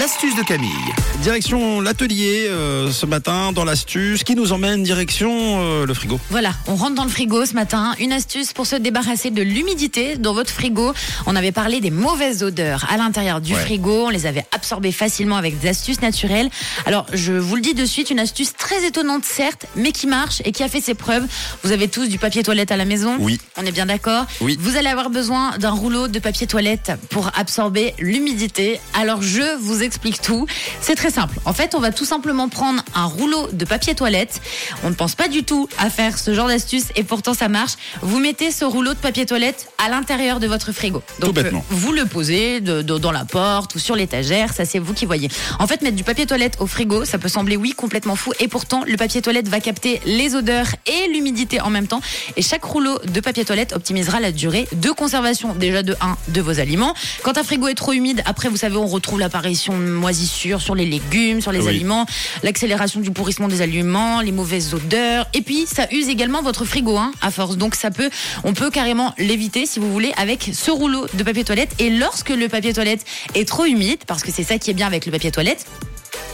[0.00, 0.70] l'astuce de Camille.
[1.22, 5.30] Direction l'atelier euh, ce matin dans l'astuce qui nous emmène direction
[5.60, 6.18] euh, le frigo.
[6.30, 7.92] Voilà, on rentre dans le frigo ce matin.
[8.00, 10.94] Une astuce pour se débarrasser de l'humidité dans votre frigo.
[11.26, 13.60] On avait parlé des mauvaises odeurs à l'intérieur du Ouais.
[13.60, 14.06] frigo.
[14.06, 16.48] On les avait absorbées facilement avec des astuces naturelles.
[16.86, 20.40] Alors, je vous le dis de suite, une astuce très étonnante certes, mais qui marche
[20.46, 21.26] et qui a fait ses preuves.
[21.62, 23.38] Vous avez tous du papier toilette à la maison Oui.
[23.58, 24.56] On est bien d'accord Oui.
[24.58, 28.80] Vous allez avoir besoin d'un rouleau de papier toilette pour absorber l'humidité.
[28.94, 30.46] Alors, je vous explique tout.
[30.80, 31.34] C'est très simple.
[31.44, 34.40] En fait, on va tout simplement prendre un rouleau de papier toilette.
[34.84, 37.72] On ne pense pas du tout à faire ce genre d'astuce et pourtant ça marche.
[38.02, 41.02] Vous mettez ce rouleau de papier toilette à l'intérieur de votre frigo.
[41.20, 41.64] Tout bêtement.
[41.70, 44.94] euh, vous le posez de- de- dans la porte ou sur l'étagère, ça c'est vous
[44.94, 45.28] qui voyez.
[45.58, 48.46] En fait, mettre du papier toilette au frigo, ça peut sembler oui complètement fou et
[48.46, 52.00] pourtant le papier toilette va capter les odeurs et l'humidité en même temps
[52.36, 56.40] et chaque rouleau de papier toilette optimisera la durée de conservation déjà de 1 de
[56.40, 56.94] vos aliments.
[57.24, 60.86] Quand un frigo est trop humide, après vous savez, on retrouve l'apparition moisissures sur les
[60.86, 61.68] légumes, sur les Oui.
[61.68, 62.06] aliments,
[62.42, 66.96] l'accélération du pourrissement des aliments, les mauvaises odeurs et puis ça use également votre frigo
[66.96, 67.56] hein, à force.
[67.56, 68.10] Donc ça peut
[68.44, 72.30] on peut carrément l'éviter si vous voulez avec ce rouleau de papier toilette et lorsque
[72.30, 73.04] le papier toilette
[73.34, 75.66] est trop humide parce que c'est ça qui est bien avec le papier toilette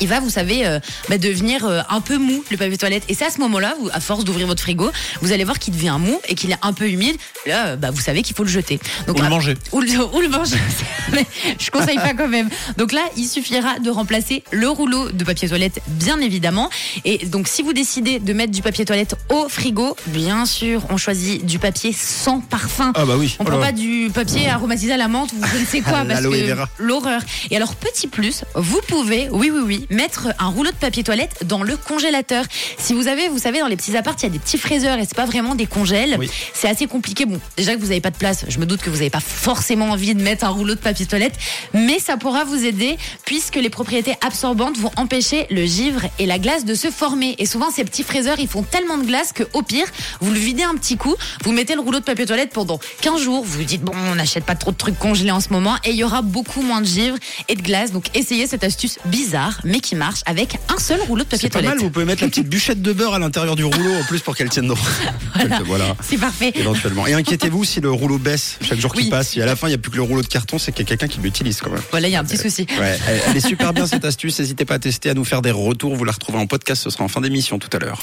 [0.00, 0.78] il va, vous savez, euh,
[1.08, 3.04] bah, devenir euh, un peu mou, le papier toilette.
[3.08, 4.90] Et c'est à ce moment-là, vous- à force d'ouvrir votre frigo,
[5.22, 7.16] vous allez voir qu'il devient mou et qu'il est un peu humide.
[7.46, 8.78] Là, euh, bah, vous savez qu'il faut le jeter.
[9.06, 9.54] Donc, Ou le ah, manger.
[9.72, 10.56] Ou le, ou le manger.
[11.12, 11.26] Mais
[11.58, 12.48] je conseille pas quand même.
[12.76, 16.70] Donc là, il suffira de remplacer le rouleau de papier toilette, bien évidemment.
[17.04, 20.96] Et donc, si vous décidez de mettre du papier toilette au frigo, bien sûr, on
[20.96, 22.92] choisit du papier sans parfum.
[22.94, 23.36] Ah bah oui.
[23.38, 26.04] On Oh prend pas du papier aromatisé à la menthe ou je ne sais quoi
[26.08, 27.20] parce que l'horreur.
[27.50, 31.44] Et alors petit plus, vous pouvez, oui oui oui, mettre un rouleau de papier toilette
[31.46, 32.44] dans le congélateur.
[32.78, 34.98] Si vous avez, vous savez, dans les petits apparts, il y a des petits fraiseurs
[34.98, 36.16] et c'est pas vraiment des congèles.
[36.18, 36.30] Oui.
[36.52, 37.26] C'est assez compliqué.
[37.26, 39.20] Bon, déjà que vous n'avez pas de place, je me doute que vous n'avez pas
[39.20, 41.34] forcément envie de mettre un rouleau de papier toilette,
[41.72, 46.38] mais ça pourra vous aider puisque les propriétés absorbantes vont empêcher le givre et la
[46.38, 47.34] glace de se former.
[47.38, 49.86] Et souvent, ces petits fraiseurs, ils font tellement de glace que au pire,
[50.20, 51.14] vous le videz un petit coup,
[51.44, 54.14] vous mettez le rouleau de papier toilette pendant 15 jours, vous vous dites bon, on
[54.14, 56.80] n'achète pas trop de trucs congelés en ce moment et il y aura beaucoup moins
[56.80, 57.16] de givre
[57.48, 57.92] et de glace.
[57.92, 61.48] Donc essayez cette astuce bizarre mais qui marche avec un seul rouleau de papier C'est
[61.48, 61.76] pas toilette.
[61.76, 64.20] mal, vous pouvez mettre la petite bûchette de beurre à l'intérieur du rouleau en plus
[64.20, 64.78] pour qu'elle tienne droit.
[65.34, 65.60] Voilà.
[65.64, 65.96] voilà.
[66.00, 66.52] C'est parfait.
[66.54, 67.06] Éventuellement.
[67.06, 69.10] Et inquiétez-vous si le rouleau baisse chaque jour qui Oui.
[69.10, 69.30] passe.
[69.30, 70.84] Si à la fin il n'y a plus que le rouleau de carton, c'est qu'il
[70.84, 71.82] y a quelqu'un qui l'utilise quand même.
[71.90, 72.66] Voilà, il y a un petit souci.
[72.78, 74.38] Ouais, elle, elle est super bien cette astuce.
[74.38, 75.94] N'hésitez pas à tester, à nous faire des retours.
[75.96, 76.82] Vous la retrouvez en podcast.
[76.82, 78.00] Ce sera en fin d'émission tout à l'heure.